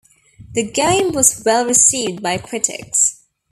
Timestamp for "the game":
0.53-1.11